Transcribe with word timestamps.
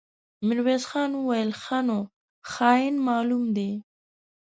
ميرويس 0.47 0.83
خان 0.91 1.11
وويل: 1.15 1.49
ښه 1.61 1.77
نو، 1.87 1.99
خاين 2.51 2.95
معلوم 3.07 3.43
دی. 3.55 3.71